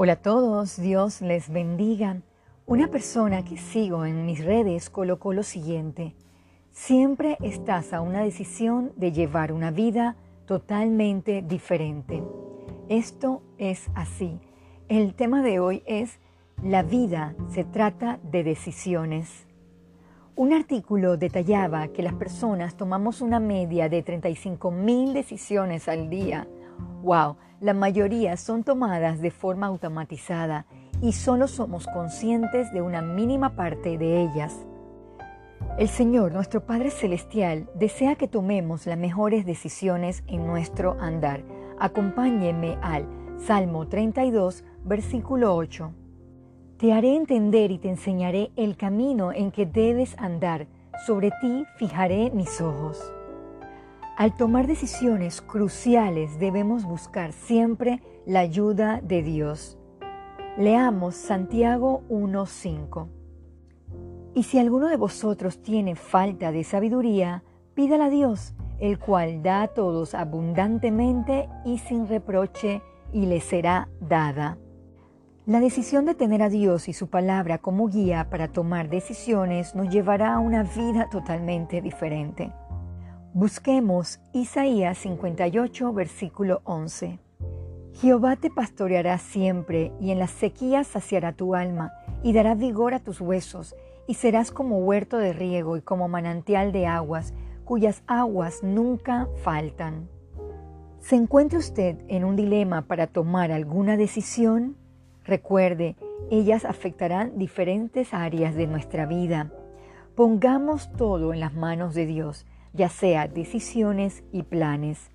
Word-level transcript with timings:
Hola 0.00 0.12
a 0.12 0.22
todos, 0.22 0.80
Dios 0.80 1.22
les 1.22 1.50
bendiga. 1.50 2.22
Una 2.66 2.86
persona 2.86 3.44
que 3.44 3.56
sigo 3.56 4.04
en 4.04 4.26
mis 4.26 4.44
redes 4.44 4.90
colocó 4.90 5.32
lo 5.32 5.42
siguiente. 5.42 6.14
Siempre 6.70 7.36
estás 7.42 7.92
a 7.92 8.00
una 8.00 8.22
decisión 8.22 8.92
de 8.94 9.10
llevar 9.10 9.50
una 9.50 9.72
vida 9.72 10.14
totalmente 10.46 11.42
diferente. 11.42 12.22
Esto 12.88 13.42
es 13.58 13.90
así. 13.96 14.38
El 14.86 15.14
tema 15.14 15.42
de 15.42 15.58
hoy 15.58 15.82
es 15.84 16.20
La 16.62 16.84
vida 16.84 17.34
se 17.48 17.64
trata 17.64 18.20
de 18.22 18.44
decisiones. 18.44 19.48
Un 20.36 20.52
artículo 20.52 21.16
detallaba 21.16 21.88
que 21.88 22.04
las 22.04 22.14
personas 22.14 22.76
tomamos 22.76 23.20
una 23.20 23.40
media 23.40 23.88
de 23.88 24.04
35 24.04 24.70
mil 24.70 25.12
decisiones 25.12 25.88
al 25.88 26.08
día. 26.08 26.46
¡Wow! 27.02 27.36
La 27.60 27.74
mayoría 27.74 28.36
son 28.36 28.62
tomadas 28.62 29.20
de 29.20 29.30
forma 29.30 29.66
automatizada 29.66 30.66
y 31.00 31.12
solo 31.12 31.48
somos 31.48 31.86
conscientes 31.86 32.72
de 32.72 32.82
una 32.82 33.02
mínima 33.02 33.56
parte 33.56 33.98
de 33.98 34.22
ellas. 34.22 34.66
El 35.78 35.88
Señor, 35.88 36.32
nuestro 36.32 36.66
Padre 36.66 36.90
Celestial, 36.90 37.68
desea 37.74 38.16
que 38.16 38.28
tomemos 38.28 38.86
las 38.86 38.98
mejores 38.98 39.46
decisiones 39.46 40.22
en 40.26 40.46
nuestro 40.46 40.96
andar. 41.00 41.44
Acompáñeme 41.78 42.78
al 42.82 43.06
Salmo 43.38 43.86
32, 43.86 44.64
versículo 44.84 45.54
8. 45.54 45.92
Te 46.78 46.92
haré 46.92 47.16
entender 47.16 47.70
y 47.70 47.78
te 47.78 47.88
enseñaré 47.88 48.50
el 48.56 48.76
camino 48.76 49.32
en 49.32 49.50
que 49.50 49.66
debes 49.66 50.16
andar. 50.18 50.66
Sobre 51.06 51.30
ti 51.40 51.64
fijaré 51.76 52.30
mis 52.30 52.60
ojos. 52.60 53.12
Al 54.18 54.34
tomar 54.34 54.66
decisiones 54.66 55.40
cruciales 55.40 56.40
debemos 56.40 56.82
buscar 56.82 57.32
siempre 57.32 58.02
la 58.26 58.40
ayuda 58.40 59.00
de 59.00 59.22
Dios. 59.22 59.78
Leamos 60.56 61.14
Santiago 61.14 62.02
1.5. 62.08 63.06
Y 64.34 64.42
si 64.42 64.58
alguno 64.58 64.88
de 64.88 64.96
vosotros 64.96 65.62
tiene 65.62 65.94
falta 65.94 66.50
de 66.50 66.64
sabiduría, 66.64 67.44
pídala 67.74 68.06
a 68.06 68.10
Dios, 68.10 68.54
el 68.80 68.98
cual 68.98 69.40
da 69.44 69.62
a 69.62 69.68
todos 69.68 70.16
abundantemente 70.16 71.48
y 71.64 71.78
sin 71.78 72.08
reproche, 72.08 72.82
y 73.12 73.26
le 73.26 73.40
será 73.40 73.88
dada. 74.00 74.58
La 75.46 75.60
decisión 75.60 76.06
de 76.06 76.16
tener 76.16 76.42
a 76.42 76.48
Dios 76.48 76.88
y 76.88 76.92
su 76.92 77.08
palabra 77.08 77.58
como 77.58 77.86
guía 77.86 78.28
para 78.30 78.48
tomar 78.48 78.88
decisiones 78.88 79.76
nos 79.76 79.88
llevará 79.90 80.34
a 80.34 80.40
una 80.40 80.64
vida 80.64 81.08
totalmente 81.08 81.80
diferente. 81.80 82.52
Busquemos 83.34 84.20
Isaías 84.32 84.96
58, 84.98 85.92
versículo 85.92 86.62
11. 86.64 87.18
Jehová 87.92 88.36
te 88.36 88.48
pastoreará 88.48 89.18
siempre 89.18 89.92
y 90.00 90.12
en 90.12 90.18
las 90.18 90.30
sequías 90.30 90.86
saciará 90.86 91.34
tu 91.34 91.54
alma 91.54 91.92
y 92.22 92.32
dará 92.32 92.54
vigor 92.54 92.94
a 92.94 93.00
tus 93.00 93.20
huesos 93.20 93.76
y 94.06 94.14
serás 94.14 94.50
como 94.50 94.78
huerto 94.78 95.18
de 95.18 95.34
riego 95.34 95.76
y 95.76 95.82
como 95.82 96.08
manantial 96.08 96.72
de 96.72 96.86
aguas 96.86 97.34
cuyas 97.66 98.02
aguas 98.06 98.62
nunca 98.62 99.28
faltan. 99.42 100.08
¿Se 100.98 101.14
encuentra 101.14 101.58
usted 101.58 101.98
en 102.08 102.24
un 102.24 102.34
dilema 102.34 102.86
para 102.86 103.08
tomar 103.08 103.52
alguna 103.52 103.98
decisión? 103.98 104.78
Recuerde, 105.22 105.96
ellas 106.30 106.64
afectarán 106.64 107.36
diferentes 107.36 108.14
áreas 108.14 108.54
de 108.54 108.66
nuestra 108.66 109.04
vida. 109.04 109.52
Pongamos 110.14 110.90
todo 110.94 111.34
en 111.34 111.40
las 111.40 111.52
manos 111.52 111.94
de 111.94 112.06
Dios 112.06 112.46
ya 112.78 112.88
sea 112.88 113.26
decisiones 113.26 114.22
y 114.32 114.44
planes. 114.44 115.10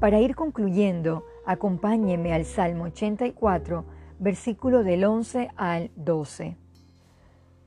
Para 0.00 0.20
ir 0.20 0.34
concluyendo, 0.34 1.24
acompáñeme 1.46 2.34
al 2.34 2.44
Salmo 2.44 2.84
84, 2.84 3.84
versículo 4.18 4.82
del 4.82 5.04
11 5.04 5.50
al 5.56 5.90
12. 5.94 6.56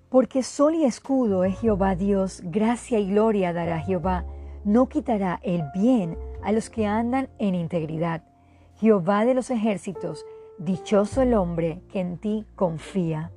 Porque 0.09 0.43
sol 0.43 0.75
y 0.75 0.83
escudo 0.83 1.45
es 1.45 1.57
Jehová 1.59 1.95
Dios, 1.95 2.41
gracia 2.43 2.99
y 2.99 3.09
gloria 3.09 3.53
dará 3.53 3.79
Jehová, 3.79 4.25
no 4.65 4.89
quitará 4.89 5.39
el 5.41 5.63
bien 5.73 6.17
a 6.43 6.51
los 6.51 6.69
que 6.69 6.85
andan 6.85 7.29
en 7.39 7.55
integridad. 7.55 8.23
Jehová 8.75 9.23
de 9.23 9.35
los 9.35 9.49
ejércitos, 9.49 10.25
dichoso 10.57 11.21
el 11.21 11.33
hombre 11.33 11.81
que 11.91 12.01
en 12.01 12.17
ti 12.17 12.45
confía. 12.55 13.31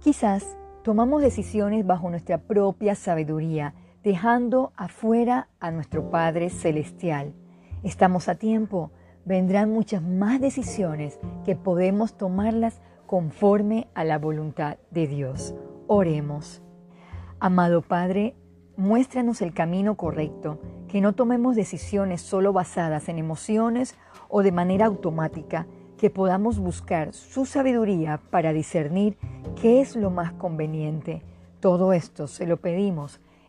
Quizás 0.00 0.56
tomamos 0.82 1.22
decisiones 1.22 1.86
bajo 1.86 2.10
nuestra 2.10 2.38
propia 2.38 2.94
sabiduría, 2.94 3.74
dejando 4.04 4.74
afuera 4.76 5.48
a 5.60 5.70
nuestro 5.70 6.10
Padre 6.10 6.50
Celestial. 6.50 7.32
Estamos 7.82 8.28
a 8.28 8.34
tiempo, 8.34 8.90
vendrán 9.24 9.72
muchas 9.72 10.02
más 10.02 10.42
decisiones 10.42 11.18
que 11.42 11.56
podemos 11.56 12.18
tomarlas 12.18 12.82
conforme 13.06 13.88
a 13.94 14.04
la 14.04 14.18
voluntad 14.18 14.76
de 14.90 15.06
Dios. 15.06 15.54
Oremos. 15.86 16.62
Amado 17.40 17.80
Padre, 17.80 18.34
muéstranos 18.76 19.40
el 19.40 19.54
camino 19.54 19.94
correcto, 19.96 20.60
que 20.86 21.00
no 21.00 21.14
tomemos 21.14 21.56
decisiones 21.56 22.20
solo 22.20 22.52
basadas 22.52 23.08
en 23.08 23.18
emociones 23.18 23.96
o 24.28 24.42
de 24.42 24.52
manera 24.52 24.84
automática, 24.84 25.66
que 25.96 26.10
podamos 26.10 26.58
buscar 26.58 27.14
su 27.14 27.46
sabiduría 27.46 28.20
para 28.30 28.52
discernir 28.52 29.16
qué 29.60 29.80
es 29.80 29.96
lo 29.96 30.10
más 30.10 30.32
conveniente. 30.34 31.22
Todo 31.60 31.94
esto 31.94 32.26
se 32.26 32.46
lo 32.46 32.58
pedimos 32.58 33.20